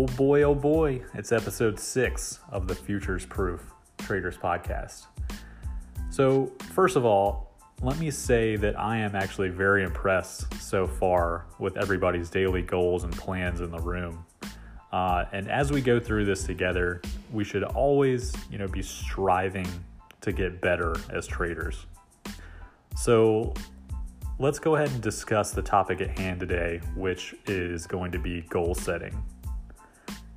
Oh 0.00 0.06
boy, 0.06 0.44
oh 0.44 0.54
boy, 0.54 1.02
it's 1.12 1.30
episode 1.30 1.78
six 1.78 2.40
of 2.50 2.66
the 2.66 2.74
Futures 2.74 3.26
Proof 3.26 3.60
Traders 3.98 4.38
Podcast. 4.38 5.04
So, 6.08 6.52
first 6.72 6.96
of 6.96 7.04
all, 7.04 7.52
let 7.82 7.98
me 7.98 8.10
say 8.10 8.56
that 8.56 8.80
I 8.80 8.96
am 8.96 9.14
actually 9.14 9.50
very 9.50 9.84
impressed 9.84 10.54
so 10.54 10.86
far 10.86 11.44
with 11.58 11.76
everybody's 11.76 12.30
daily 12.30 12.62
goals 12.62 13.04
and 13.04 13.14
plans 13.14 13.60
in 13.60 13.70
the 13.70 13.78
room. 13.78 14.24
Uh, 14.90 15.26
and 15.32 15.50
as 15.50 15.70
we 15.70 15.82
go 15.82 16.00
through 16.00 16.24
this 16.24 16.44
together, 16.44 17.02
we 17.30 17.44
should 17.44 17.64
always, 17.64 18.32
you 18.50 18.56
know, 18.56 18.68
be 18.68 18.80
striving 18.80 19.68
to 20.22 20.32
get 20.32 20.62
better 20.62 20.96
as 21.10 21.26
traders. 21.26 21.84
So, 22.96 23.52
let's 24.38 24.58
go 24.58 24.76
ahead 24.76 24.90
and 24.92 25.02
discuss 25.02 25.50
the 25.50 25.60
topic 25.60 26.00
at 26.00 26.18
hand 26.18 26.40
today, 26.40 26.80
which 26.96 27.34
is 27.44 27.86
going 27.86 28.12
to 28.12 28.18
be 28.18 28.40
goal 28.48 28.74
setting. 28.74 29.22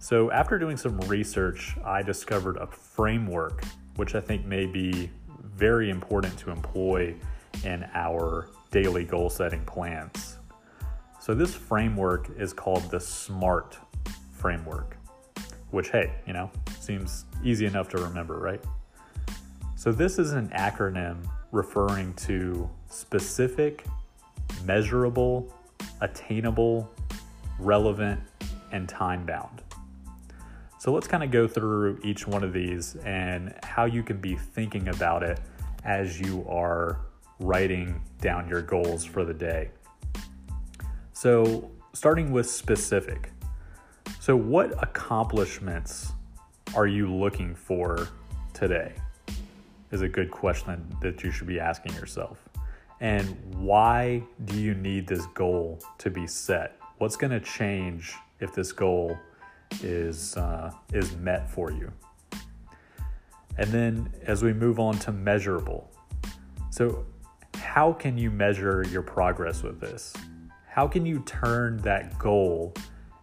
So, 0.04 0.30
after 0.32 0.60
doing 0.60 0.76
some 0.76 1.00
research, 1.08 1.78
I 1.86 2.02
discovered 2.02 2.58
a 2.58 2.68
framework 2.68 3.64
which 3.96 4.16
I 4.16 4.20
think 4.20 4.46
may 4.46 4.66
be 4.66 5.10
very 5.56 5.90
important 5.90 6.38
to 6.40 6.52
employ 6.52 7.16
in 7.64 7.88
our 7.94 8.50
daily 8.70 9.06
goal 9.06 9.30
setting 9.30 9.64
plans. 9.64 10.40
So, 11.22 11.34
this 11.34 11.56
framework 11.56 12.30
is 12.38 12.52
called 12.52 12.92
the 12.92 13.00
SMART 13.00 13.78
framework, 14.34 14.98
which, 15.72 15.90
hey, 15.90 16.12
you 16.28 16.34
know, 16.34 16.52
seems 16.82 17.24
easy 17.42 17.66
enough 17.66 17.88
to 17.92 17.98
remember, 18.00 18.40
right? 18.40 18.62
So, 19.78 19.94
this 19.94 20.20
is 20.20 20.34
an 20.34 20.50
acronym 20.50 21.26
referring 21.54 22.14
to 22.16 22.70
specific, 22.90 23.86
measurable, 24.66 25.56
attainable, 26.02 26.92
relevant, 27.58 28.20
and 28.74 28.90
time 28.90 29.26
bound. 29.26 29.63
So 30.84 30.92
let's 30.92 31.08
kind 31.08 31.24
of 31.24 31.32
go 31.32 31.48
through 31.48 32.02
each 32.04 32.28
one 32.28 32.44
of 32.44 32.52
these 32.52 32.98
and 33.06 33.56
how 33.64 33.86
you 33.86 34.04
can 34.04 34.18
be 34.18 34.36
thinking 34.36 34.90
about 34.90 35.24
it 35.24 35.40
as 35.86 36.20
you 36.20 36.46
are 36.50 37.00
writing 37.40 38.02
down 38.20 38.50
your 38.50 38.62
goals 38.62 39.06
for 39.06 39.24
the 39.24 39.34
day. 39.34 39.70
So, 41.14 41.72
starting 41.94 42.34
with 42.34 42.50
specific. 42.50 43.32
So, 44.20 44.36
what 44.36 44.74
accomplishments 44.84 46.12
are 46.76 46.88
you 46.88 47.10
looking 47.10 47.56
for 47.56 48.10
today? 48.52 48.92
Is 49.92 50.02
a 50.02 50.10
good 50.10 50.32
question 50.32 50.86
that 51.02 51.24
you 51.24 51.32
should 51.32 51.48
be 51.48 51.62
asking 51.62 51.94
yourself. 51.94 52.44
And 53.00 53.38
why 53.56 54.22
do 54.44 54.60
you 54.60 54.74
need 54.74 55.08
this 55.08 55.28
goal 55.28 55.80
to 56.00 56.10
be 56.10 56.28
set? 56.28 56.78
What's 56.98 57.16
going 57.16 57.32
to 57.32 57.40
change 57.40 58.16
if 58.42 58.54
this 58.54 58.74
goal 58.74 59.18
is 59.82 60.38
uh, 60.38 60.72
is 60.92 61.16
met 61.18 61.50
for 61.50 61.72
you. 61.72 61.92
And 63.58 63.70
then 63.72 64.12
as 64.24 64.44
we 64.44 64.54
move 64.54 64.80
on 64.80 64.98
to 65.00 65.12
measurable. 65.12 65.90
So 66.72 67.06
how 67.56 67.94
can 67.94 68.18
you 68.18 68.32
measure 68.32 68.84
your 68.90 69.04
progress 69.04 69.64
with 69.64 69.80
this? 69.80 70.14
How 70.68 70.88
can 70.88 71.06
you 71.06 71.20
turn 71.20 71.78
that 71.78 72.18
goal 72.18 72.74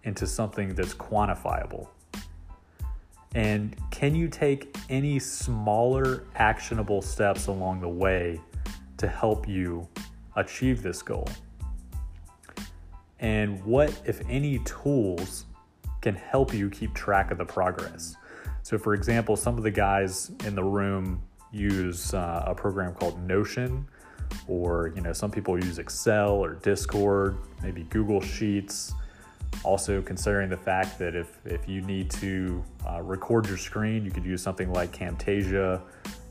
into 0.05 0.27
something 0.27 0.75
that's 0.75 0.95
quantifiable? 0.95 1.89
And 3.35 3.77
can 3.91 4.15
you 4.15 4.29
take 4.29 4.77
any 4.89 5.19
smaller 5.19 6.25
actionable 6.35 7.03
steps 7.03 7.47
along 7.47 7.81
the 7.81 7.89
way 7.89 8.41
to 8.97 9.09
help 9.09 9.49
you 9.49 9.89
achieve 10.37 10.83
this 10.83 11.03
goal? 11.03 11.29
And 13.21 13.63
what, 13.65 13.93
if 14.05 14.23
any, 14.29 14.59
tools 14.61 15.45
can 16.01 16.15
help 16.15 16.55
you 16.55 16.71
keep 16.71 16.95
track 16.95 17.31
of 17.31 17.39
the 17.39 17.45
progress. 17.45 18.17
So, 18.63 18.79
for 18.79 18.95
example, 18.95 19.37
some 19.37 19.57
of 19.57 19.63
the 19.63 19.71
guys 19.71 20.33
in 20.45 20.55
the 20.55 20.65
room 20.65 21.23
use 21.53 22.15
uh, 22.15 22.45
a 22.47 22.55
program 22.55 22.95
called 22.95 23.21
Notion, 23.27 23.87
or 24.47 24.93
you 24.95 25.01
know, 25.01 25.13
some 25.13 25.31
people 25.31 25.63
use 25.63 25.79
Excel 25.79 26.31
or 26.31 26.55
Discord, 26.55 27.39
maybe 27.63 27.85
Google 27.85 28.21
Sheets. 28.21 28.93
Also, 29.65 30.01
considering 30.01 30.49
the 30.49 30.57
fact 30.57 30.99
that 30.99 31.17
if 31.17 31.39
if 31.45 31.69
you 31.69 31.81
need 31.81 32.11
to 32.13 32.63
uh, 32.89 33.03
record 33.03 33.49
your 33.49 33.57
screen, 33.57 34.05
you 34.05 34.11
could 34.11 34.25
use 34.25 34.43
something 34.43 34.73
like 34.73 34.97
Camtasia, 34.97 35.81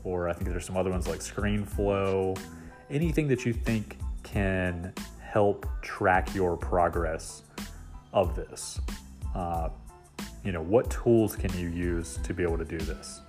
or 0.04 0.28
I 0.28 0.32
think 0.32 0.48
there's 0.48 0.64
some 0.64 0.76
other 0.76 0.90
ones 0.90 1.06
like 1.06 1.20
ScreenFlow. 1.20 2.40
Anything 2.88 3.28
that 3.28 3.44
you 3.44 3.52
think 3.52 3.98
can 4.22 4.92
help 5.20 5.66
track 5.82 6.34
your 6.34 6.56
progress 6.56 7.42
of 8.12 8.34
this 8.34 8.80
uh, 9.34 9.68
you 10.44 10.52
know, 10.52 10.62
what 10.62 10.90
tools 10.90 11.36
can 11.36 11.56
you 11.58 11.68
use 11.68 12.18
to 12.22 12.34
be 12.34 12.42
able 12.42 12.58
to 12.58 12.64
do 12.64 12.78
this? 12.78 13.20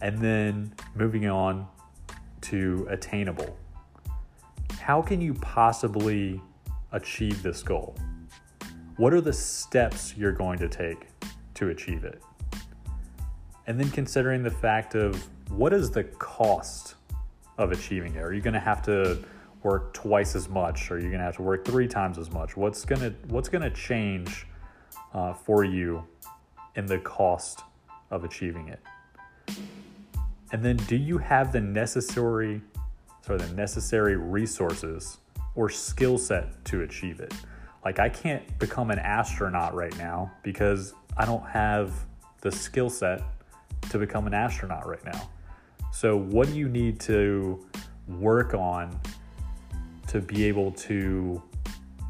And 0.00 0.18
then 0.18 0.74
moving 0.94 1.28
on 1.28 1.66
to 2.42 2.86
attainable. 2.90 3.56
How 4.80 5.02
can 5.02 5.20
you 5.20 5.34
possibly 5.34 6.40
achieve 6.92 7.42
this 7.42 7.62
goal? 7.62 7.96
What 8.96 9.12
are 9.12 9.20
the 9.20 9.32
steps 9.32 10.16
you're 10.16 10.32
going 10.32 10.58
to 10.58 10.68
take 10.68 11.06
to 11.54 11.68
achieve 11.68 12.04
it? 12.04 12.22
And 13.66 13.78
then 13.78 13.90
considering 13.90 14.42
the 14.42 14.50
fact 14.50 14.94
of 14.94 15.28
what 15.50 15.72
is 15.72 15.90
the 15.90 16.04
cost 16.04 16.94
of 17.58 17.72
achieving 17.72 18.14
it? 18.14 18.22
Are 18.22 18.32
you 18.32 18.40
going 18.40 18.54
to 18.54 18.60
have 18.60 18.82
to 18.82 19.18
work 19.62 19.92
twice 19.92 20.34
as 20.34 20.48
much? 20.48 20.90
Or 20.90 20.94
are 20.94 20.98
you 20.98 21.08
going 21.08 21.18
to 21.18 21.24
have 21.24 21.36
to 21.36 21.42
work 21.42 21.64
three 21.64 21.88
times 21.88 22.16
as 22.18 22.30
much? 22.30 22.56
What's 22.56 22.84
going 22.84 23.00
to 23.02 23.10
what's 23.28 23.48
going 23.48 23.62
to 23.62 23.70
change 23.70 24.46
uh, 25.14 25.32
for 25.32 25.64
you 25.64 26.04
and 26.76 26.88
the 26.88 26.98
cost 26.98 27.62
of 28.10 28.24
achieving 28.24 28.68
it. 28.68 28.80
And 30.52 30.64
then 30.64 30.76
do 30.76 30.96
you 30.96 31.18
have 31.18 31.52
the 31.52 31.60
necessary 31.60 32.62
sorry, 33.20 33.38
the 33.38 33.52
necessary 33.54 34.16
resources 34.16 35.18
or 35.54 35.68
skill 35.68 36.16
set 36.16 36.64
to 36.66 36.82
achieve 36.82 37.20
it? 37.20 37.34
Like 37.84 37.98
I 37.98 38.08
can't 38.08 38.58
become 38.58 38.90
an 38.90 38.98
astronaut 38.98 39.74
right 39.74 39.96
now 39.98 40.32
because 40.42 40.94
I 41.16 41.24
don't 41.24 41.46
have 41.46 41.92
the 42.40 42.50
skill 42.50 42.88
set 42.88 43.22
to 43.90 43.98
become 43.98 44.26
an 44.26 44.34
astronaut 44.34 44.86
right 44.86 45.04
now. 45.04 45.28
So 45.92 46.16
what 46.16 46.48
do 46.48 46.54
you 46.54 46.68
need 46.68 47.00
to 47.00 47.66
work 48.06 48.54
on 48.54 48.98
to 50.08 50.20
be 50.20 50.44
able 50.44 50.72
to 50.72 51.42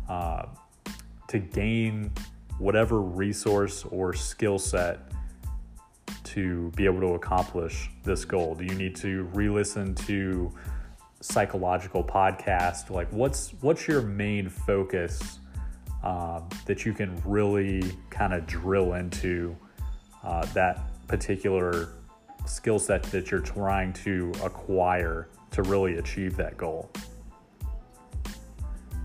uh, 0.08 0.46
to 1.28 1.38
gain 1.38 2.10
whatever 2.58 3.00
resource 3.00 3.84
or 3.84 4.12
skill 4.12 4.58
set 4.58 5.00
to 6.24 6.70
be 6.76 6.84
able 6.84 7.00
to 7.00 7.14
accomplish 7.14 7.90
this 8.04 8.24
goal? 8.24 8.54
Do 8.54 8.64
you 8.64 8.74
need 8.74 8.96
to 8.96 9.24
re-listen 9.34 9.94
to 10.06 10.52
psychological 11.20 12.04
podcast? 12.04 12.90
Like, 12.90 13.10
what's 13.12 13.54
what's 13.60 13.88
your 13.88 14.02
main 14.02 14.48
focus 14.48 15.40
um, 16.02 16.48
that 16.66 16.84
you 16.84 16.92
can 16.92 17.20
really 17.24 17.82
kind 18.10 18.32
of 18.32 18.46
drill 18.46 18.94
into 18.94 19.56
uh, 20.22 20.44
that 20.52 20.80
particular 21.06 21.90
skill 22.46 22.78
set 22.78 23.02
that 23.04 23.30
you're 23.30 23.40
trying 23.40 23.92
to 23.92 24.32
acquire 24.42 25.28
to 25.52 25.62
really 25.62 25.98
achieve 25.98 26.36
that 26.36 26.56
goal? 26.56 26.90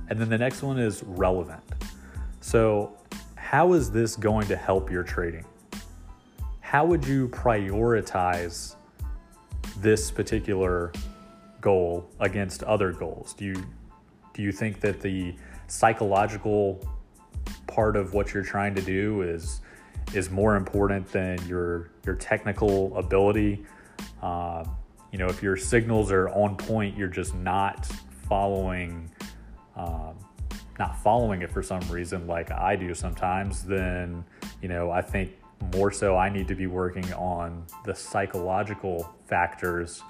And 0.09 0.19
then 0.19 0.29
the 0.29 0.37
next 0.37 0.61
one 0.61 0.77
is 0.77 1.01
relevant. 1.03 1.63
So 2.41 2.97
how 3.53 3.73
is 3.73 3.91
this 3.91 4.15
going 4.15 4.47
to 4.47 4.55
help 4.55 4.89
your 4.89 5.03
trading? 5.03 5.45
How 6.61 6.87
would 6.87 7.05
you 7.05 7.27
prioritize 7.27 8.73
this 9.77 10.09
particular 10.09 10.91
goal 11.61 12.09
against 12.19 12.63
other 12.63 12.91
goals? 12.91 13.35
Do 13.35 13.45
you 13.45 13.63
do 14.33 14.41
you 14.41 14.51
think 14.51 14.79
that 14.79 15.01
the 15.01 15.35
psychological 15.67 16.83
part 17.67 17.95
of 17.95 18.15
what 18.15 18.33
you're 18.33 18.41
trying 18.41 18.73
to 18.73 18.81
do 18.81 19.21
is 19.21 19.61
is 20.15 20.31
more 20.31 20.55
important 20.55 21.07
than 21.11 21.37
your 21.47 21.91
your 22.07 22.15
technical 22.15 22.97
ability? 22.97 23.63
Uh, 24.23 24.65
you 25.11 25.19
know, 25.19 25.27
if 25.27 25.43
your 25.43 25.57
signals 25.57 26.11
are 26.11 26.27
on 26.29 26.57
point, 26.57 26.97
you're 26.97 27.07
just 27.07 27.35
not 27.35 27.85
following 28.27 29.11
not 30.83 31.01
following 31.01 31.41
it 31.41 31.49
for 31.51 31.63
some 31.63 31.81
reason, 31.89 32.27
like 32.27 32.51
I 32.51 32.75
do 32.75 32.93
sometimes, 32.93 33.63
then, 33.63 34.25
you 34.61 34.67
know, 34.67 34.91
I 34.91 35.01
think 35.01 35.31
more 35.73 35.91
so 35.91 36.17
I 36.17 36.27
need 36.27 36.45
to 36.49 36.55
be 36.55 36.67
working 36.67 37.11
on 37.13 37.65
the 37.85 37.95
psychological 37.95 39.09
factors 39.25 40.03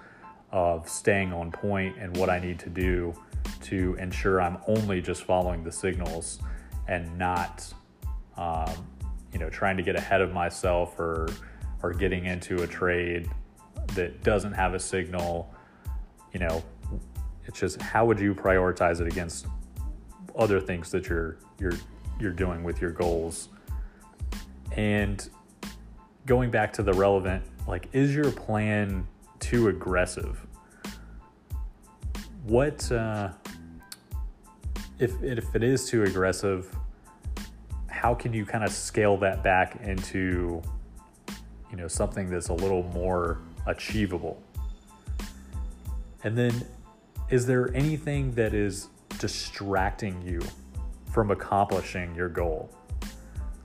of 0.51 0.89
staying 0.89 1.31
on 1.31 1.51
point 1.51 1.97
and 1.99 2.17
what 2.17 2.27
I 2.27 2.39
need 2.39 2.57
to 2.59 2.69
do 2.69 3.13
to 3.61 3.95
ensure 3.99 4.41
I'm 4.41 4.57
only 4.67 4.99
just 4.99 5.25
following 5.25 5.63
the 5.63 5.71
signals 5.71 6.39
and 6.87 7.19
not, 7.19 7.71
um, 8.35 8.73
you 9.31 9.37
know, 9.37 9.49
trying 9.51 9.77
to 9.77 9.83
get 9.83 9.95
ahead 9.95 10.21
of 10.21 10.33
myself 10.33 10.99
or 10.99 11.29
or 11.83 11.91
getting 11.93 12.25
into 12.25 12.63
a 12.63 12.67
trade 12.67 13.29
that 13.93 14.23
doesn't 14.23 14.53
have 14.53 14.73
a 14.73 14.79
signal. 14.79 15.53
You 16.33 16.39
know, 16.39 16.63
it's 17.45 17.59
just 17.59 17.79
how 17.79 18.05
would 18.05 18.19
you 18.19 18.33
prioritize 18.33 19.01
it 19.01 19.07
against 19.07 19.45
other 20.35 20.59
things 20.59 20.91
that 20.91 21.07
you're 21.07 21.37
you're 21.59 21.73
you're 22.19 22.31
doing 22.31 22.63
with 22.63 22.81
your 22.81 22.91
goals. 22.91 23.49
And 24.75 25.27
going 26.25 26.49
back 26.49 26.73
to 26.73 26.83
the 26.83 26.93
relevant, 26.93 27.43
like, 27.67 27.89
is 27.93 28.15
your 28.15 28.31
plan 28.31 29.07
too 29.39 29.67
aggressive? 29.67 30.45
What, 32.45 32.91
uh, 32.91 33.29
if, 34.99 35.21
if 35.21 35.55
it 35.55 35.63
is 35.63 35.87
too 35.87 36.03
aggressive, 36.03 36.75
how 37.87 38.13
can 38.13 38.33
you 38.33 38.45
kind 38.45 38.63
of 38.63 38.71
scale 38.71 39.17
that 39.17 39.43
back 39.43 39.79
into, 39.83 40.61
you 41.69 41.77
know, 41.77 41.87
something 41.87 42.29
that's 42.29 42.49
a 42.49 42.53
little 42.53 42.83
more 42.93 43.39
achievable? 43.65 44.41
And 46.23 46.37
then, 46.37 46.65
is 47.29 47.45
there 47.45 47.73
anything 47.75 48.31
that 48.31 48.53
is 48.53 48.89
distracting 49.23 50.21
you 50.21 50.41
from 51.13 51.31
accomplishing 51.31 52.13
your 52.13 52.27
goal? 52.27 52.69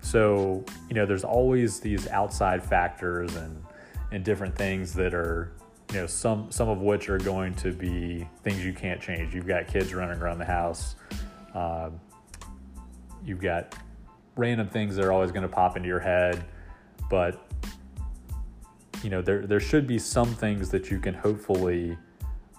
So, 0.01 0.65
you 0.89 0.95
know, 0.95 1.05
there's 1.05 1.25
always 1.25 1.81
these 1.81 2.07
outside 2.07 2.63
factors 2.63 3.35
and 3.35 3.65
and 4.13 4.25
different 4.25 4.55
things 4.55 4.95
that 4.95 5.13
are, 5.13 5.53
you 5.91 5.97
know, 5.97 6.07
some 6.07 6.49
some 6.53 6.69
of 6.69 6.81
which 6.81 7.09
are 7.09 7.19
going 7.19 7.55
to 7.55 7.73
be 7.73 8.29
things 8.45 8.65
you 8.65 8.73
can't 8.73 9.01
change. 9.01 9.35
You've 9.35 9.49
got 9.49 9.67
kids 9.67 9.93
running 9.93 10.23
around 10.23 10.39
the 10.39 10.45
house. 10.45 10.95
Uh, 11.53 11.91
you've 13.25 13.41
got 13.41 13.75
random 14.37 14.69
things 14.69 14.95
that 14.95 15.05
are 15.05 15.13
always 15.13 15.33
going 15.33 15.43
to 15.43 15.49
pop 15.49 15.77
into 15.77 15.89
your 15.89 15.99
head, 15.99 16.45
but 17.11 17.51
you 19.03 19.11
know, 19.11 19.21
there 19.21 19.45
there 19.45 19.61
should 19.61 19.89
be 19.89 19.99
some 19.99 20.33
things 20.37 20.71
that 20.71 20.89
you 20.89 21.01
can 21.01 21.15
hopefully, 21.15 21.99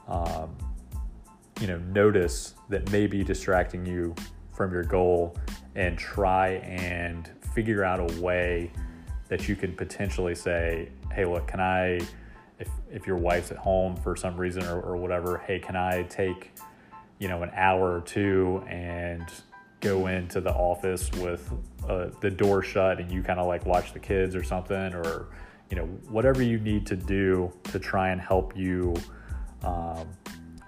um, 0.09 0.53
you 1.59 1.67
know, 1.67 1.77
notice 1.93 2.53
that 2.69 2.89
may 2.91 3.07
be 3.07 3.23
distracting 3.23 3.85
you 3.85 4.15
from 4.53 4.71
your 4.71 4.83
goal, 4.83 5.37
and 5.75 5.97
try 5.97 6.55
and 6.65 7.29
figure 7.53 7.83
out 7.83 7.99
a 7.99 8.21
way 8.21 8.71
that 9.29 9.47
you 9.47 9.55
can 9.55 9.73
potentially 9.73 10.35
say, 10.35 10.89
hey, 11.13 11.23
look, 11.23 11.47
can 11.47 11.61
I, 11.61 11.99
if, 12.59 12.69
if 12.91 13.07
your 13.07 13.15
wife's 13.15 13.51
at 13.51 13.57
home 13.57 13.95
for 13.95 14.15
some 14.15 14.35
reason 14.35 14.63
or, 14.65 14.81
or 14.81 14.97
whatever, 14.97 15.37
hey, 15.37 15.59
can 15.59 15.75
I 15.75 16.03
take, 16.03 16.51
you 17.19 17.27
know, 17.27 17.43
an 17.43 17.51
hour 17.53 17.95
or 17.95 18.01
two 18.01 18.63
and 18.67 19.25
go 19.79 20.07
into 20.07 20.41
the 20.41 20.51
office 20.51 21.09
with 21.13 21.49
uh, 21.87 22.07
the 22.19 22.29
door 22.29 22.61
shut 22.61 22.99
and 22.99 23.09
you 23.09 23.23
kind 23.23 23.39
of 23.39 23.47
like 23.47 23.65
watch 23.65 23.93
the 23.93 23.99
kids 23.99 24.35
or 24.35 24.43
something? 24.43 24.93
Or, 24.93 25.27
you 25.69 25.77
know, 25.77 25.85
whatever 26.09 26.41
you 26.41 26.59
need 26.59 26.85
to 26.87 26.95
do 26.95 27.53
to 27.65 27.79
try 27.79 28.09
and 28.09 28.19
help 28.19 28.57
you 28.57 28.95
um, 29.63 30.09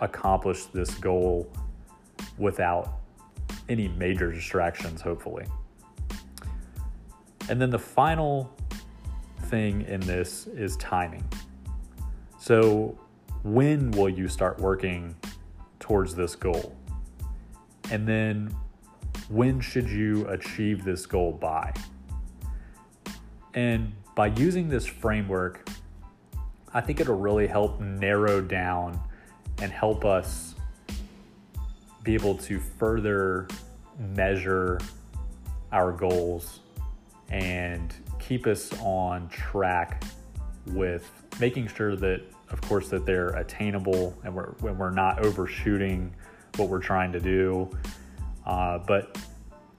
accomplish 0.02 0.66
this 0.66 0.94
goal 0.96 1.50
without 2.38 3.00
any 3.70 3.88
major 3.88 4.32
distractions, 4.32 5.02
hopefully. 5.02 5.46
And 7.50 7.62
then 7.62 7.70
the 7.70 7.80
final 7.80 8.54
thing 9.44 9.84
in 9.84 10.00
this 10.02 10.48
is 10.48 10.76
timing. 10.78 11.24
So, 12.40 12.98
when 13.44 13.92
will 13.92 14.10
you 14.10 14.28
start 14.28 14.60
working 14.60 15.16
towards 15.80 16.16
this 16.16 16.36
goal? 16.36 16.76
And 17.90 18.08
then, 18.08 18.56
when 19.30 19.60
should 19.60 19.90
you 19.90 20.28
achieve 20.28 20.84
this 20.84 21.06
goal 21.06 21.34
by? 21.34 21.74
And 23.54 23.94
by 24.16 24.28
using 24.28 24.70
this 24.70 24.86
framework, 24.86 25.68
I 26.74 26.82
think 26.82 27.00
it'll 27.00 27.18
really 27.18 27.48
help 27.48 27.80
narrow 27.80 28.42
down 28.42 29.00
and 29.62 29.72
help 29.72 30.06
us 30.06 30.56
be 32.04 32.14
able 32.14 32.36
to 32.36 32.60
further 32.60 33.48
measure 34.16 34.80
our 35.72 35.92
goals 35.92 36.60
and 37.30 37.94
keep 38.20 38.48
us 38.48 38.72
on 38.82 39.30
track 39.30 40.04
with 40.68 41.10
making 41.40 41.68
sure 41.68 41.96
that 41.96 42.22
of 42.50 42.60
course 42.62 42.90
that 42.90 43.06
they're 43.06 43.30
attainable 43.30 44.18
and 44.24 44.36
we're 44.36 44.52
when 44.60 44.78
we're 44.78 44.90
not 44.90 45.24
overshooting 45.24 46.14
what 46.58 46.68
we're 46.68 46.82
trying 46.82 47.12
to 47.12 47.20
do. 47.20 47.70
Uh, 48.46 48.80
but 48.80 49.18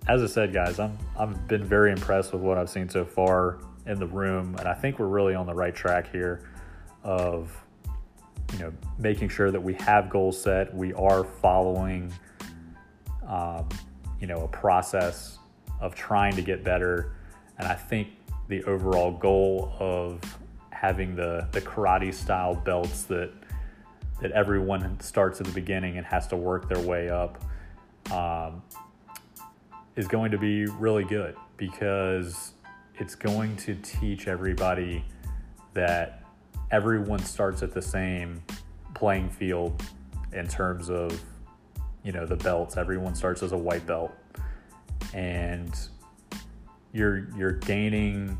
as 0.08 0.22
i 0.22 0.26
said 0.26 0.52
guys 0.52 0.78
i'm 0.78 0.96
i've 1.18 1.46
been 1.46 1.64
very 1.64 1.92
impressed 1.92 2.32
with 2.32 2.42
what 2.42 2.58
i've 2.58 2.70
seen 2.70 2.88
so 2.88 3.04
far 3.04 3.58
in 3.86 3.98
the 3.98 4.06
room 4.06 4.56
and 4.58 4.66
i 4.66 4.74
think 4.74 4.98
we're 4.98 5.06
really 5.06 5.34
on 5.34 5.46
the 5.46 5.54
right 5.54 5.74
track 5.74 6.10
here 6.10 6.48
of 7.04 7.52
you 8.52 8.58
know 8.58 8.72
making 8.98 9.28
sure 9.28 9.50
that 9.50 9.62
we 9.62 9.74
have 9.74 10.10
goals 10.10 10.40
set 10.40 10.74
we 10.74 10.92
are 10.94 11.24
following 11.24 12.12
um, 13.26 13.68
you 14.20 14.26
know 14.26 14.42
a 14.42 14.48
process 14.48 15.38
of 15.80 15.94
trying 15.94 16.36
to 16.36 16.42
get 16.42 16.62
better. 16.62 17.16
And 17.58 17.68
i 17.68 17.74
think 17.74 18.08
the 18.48 18.62
overall 18.64 19.12
goal 19.12 19.72
of 19.78 20.20
having 20.70 21.14
the 21.14 21.46
the 21.52 21.60
karate 21.60 22.12
style 22.12 22.54
belts 22.54 23.04
that 23.04 23.30
that 24.20 24.30
everyone 24.32 24.98
starts 25.00 25.40
at 25.40 25.46
the 25.46 25.52
beginning 25.52 25.98
and 25.98 26.06
has 26.06 26.26
to 26.28 26.36
work 26.36 26.68
their 26.68 26.80
way 26.80 27.08
up 27.08 27.42
um, 28.12 28.62
is 29.96 30.06
going 30.06 30.30
to 30.30 30.38
be 30.38 30.66
really 30.66 31.04
good 31.04 31.34
because 31.56 32.52
it's 32.98 33.14
going 33.14 33.56
to 33.56 33.74
teach 33.76 34.28
everybody 34.28 35.04
that 35.74 36.21
everyone 36.72 37.20
starts 37.20 37.62
at 37.62 37.72
the 37.72 37.82
same 37.82 38.42
playing 38.94 39.28
field 39.28 39.80
in 40.32 40.48
terms 40.48 40.90
of 40.90 41.22
you 42.02 42.10
know 42.10 42.26
the 42.26 42.36
belts. 42.36 42.76
Everyone 42.76 43.14
starts 43.14 43.42
as 43.42 43.52
a 43.52 43.56
white 43.56 43.86
belt. 43.86 44.12
And 45.14 45.74
you're 46.92 47.28
you're 47.36 47.52
gaining 47.52 48.38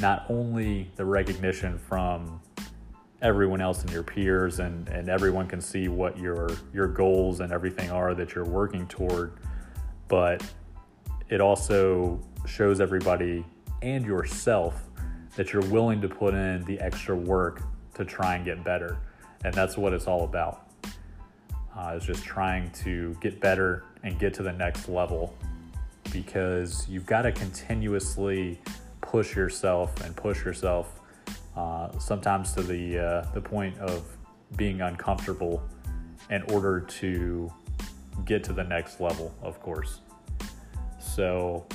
not 0.00 0.26
only 0.28 0.90
the 0.96 1.04
recognition 1.04 1.78
from 1.78 2.40
everyone 3.22 3.60
else 3.60 3.82
and 3.82 3.90
your 3.90 4.02
peers 4.02 4.58
and 4.58 4.88
and 4.88 5.08
everyone 5.08 5.46
can 5.46 5.60
see 5.60 5.88
what 5.88 6.18
your 6.18 6.48
your 6.72 6.86
goals 6.86 7.40
and 7.40 7.52
everything 7.52 7.90
are 7.90 8.14
that 8.14 8.34
you're 8.34 8.44
working 8.44 8.86
toward 8.88 9.32
but 10.06 10.44
it 11.30 11.40
also 11.40 12.20
shows 12.46 12.78
everybody 12.78 13.42
and 13.80 14.04
yourself 14.04 14.85
that 15.36 15.52
you're 15.52 15.66
willing 15.66 16.00
to 16.00 16.08
put 16.08 16.34
in 16.34 16.64
the 16.64 16.80
extra 16.80 17.14
work 17.14 17.62
to 17.94 18.04
try 18.04 18.36
and 18.36 18.44
get 18.44 18.64
better. 18.64 18.98
And 19.44 19.54
that's 19.54 19.76
what 19.76 19.92
it's 19.92 20.06
all 20.06 20.24
about. 20.24 20.62
Uh, 21.76 21.94
is 21.94 22.04
just 22.04 22.24
trying 22.24 22.70
to 22.70 23.14
get 23.20 23.38
better 23.38 23.84
and 24.02 24.18
get 24.18 24.32
to 24.34 24.42
the 24.42 24.52
next 24.52 24.88
level 24.88 25.36
because 26.10 26.88
you've 26.88 27.04
got 27.04 27.22
to 27.22 27.32
continuously 27.32 28.58
push 29.02 29.36
yourself 29.36 30.00
and 30.02 30.16
push 30.16 30.42
yourself 30.42 31.00
uh, 31.54 31.96
sometimes 31.98 32.52
to 32.52 32.62
the 32.62 32.98
uh, 32.98 33.26
the 33.34 33.40
point 33.40 33.76
of 33.78 34.04
being 34.56 34.80
uncomfortable 34.80 35.62
in 36.30 36.42
order 36.52 36.80
to 36.80 37.52
get 38.24 38.42
to 38.44 38.52
the 38.52 38.64
next 38.64 39.00
level 39.00 39.34
of 39.42 39.60
course. 39.60 40.00
So 40.98 41.66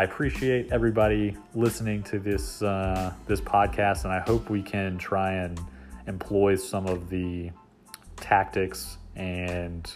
I 0.00 0.04
appreciate 0.04 0.72
everybody 0.72 1.36
listening 1.54 2.02
to 2.04 2.18
this 2.18 2.62
uh, 2.62 3.12
this 3.26 3.38
podcast, 3.38 4.04
and 4.04 4.12
I 4.14 4.20
hope 4.20 4.48
we 4.48 4.62
can 4.62 4.96
try 4.96 5.32
and 5.32 5.60
employ 6.06 6.56
some 6.56 6.86
of 6.86 7.10
the 7.10 7.50
tactics 8.16 8.96
and 9.14 9.94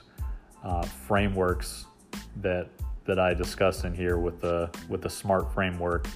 uh, 0.62 0.82
frameworks 0.82 1.86
that 2.42 2.68
that 3.06 3.18
I 3.18 3.32
discuss 3.32 3.84
in 3.84 3.94
here 3.94 4.18
with 4.18 4.42
the 4.42 4.68
with 4.90 5.00
the 5.00 5.08
smart 5.08 5.50
framework. 5.54 6.06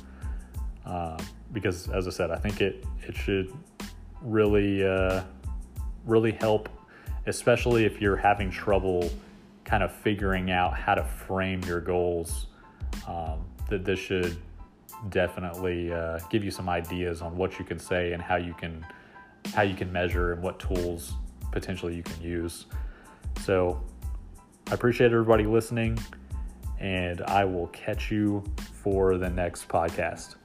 Uh, 0.85 1.16
because 1.54 1.88
as 1.88 2.07
I 2.07 2.11
said, 2.11 2.30
I 2.30 2.37
think 2.37 2.61
it 2.61 2.85
it 3.07 3.16
should 3.16 3.54
really 4.21 4.87
uh, 4.87 5.23
really 6.04 6.33
help, 6.33 6.68
especially 7.25 7.87
if 7.87 8.02
you're 8.02 8.16
having 8.16 8.50
trouble 8.50 9.11
kind 9.64 9.83
of 9.83 9.90
figuring 9.90 10.50
out 10.50 10.75
how 10.75 10.95
to 10.95 11.04
frame 11.04 11.62
your 11.62 11.80
goals. 11.80 12.49
Um, 13.07 13.47
that 13.68 13.84
this 13.84 13.98
should 13.98 14.37
definitely 15.10 15.92
uh, 15.92 16.18
give 16.30 16.44
you 16.44 16.50
some 16.50 16.68
ideas 16.68 17.22
on 17.22 17.37
what 17.37 17.58
you 17.58 17.64
can 17.64 17.78
say 17.78 18.12
and 18.12 18.22
how 18.22 18.37
you 18.37 18.54
can 18.54 18.84
how 19.54 19.62
you 19.62 19.75
can 19.75 19.90
measure 19.90 20.32
and 20.32 20.42
what 20.42 20.58
tools 20.58 21.14
potentially 21.52 21.94
you 21.94 22.02
can 22.02 22.20
use. 22.20 22.66
So 23.44 23.80
I 24.70 24.75
appreciate 24.75 25.12
everybody 25.12 25.46
listening, 25.46 25.98
and 26.78 27.22
I 27.22 27.44
will 27.44 27.68
catch 27.68 28.10
you 28.10 28.44
for 28.82 29.16
the 29.16 29.30
next 29.30 29.68
podcast. 29.68 30.37